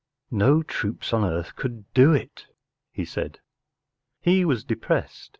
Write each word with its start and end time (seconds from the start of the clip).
“No 0.31 0.63
troops 0.63 1.13
on 1.13 1.23
earth 1.23 1.55
could 1.55 1.93
do 1.93 2.11
it,” 2.11 2.47
he 2.91 3.05
said.... 3.05 3.39
He 4.19 4.43
was 4.43 4.63
depressed. 4.63 5.29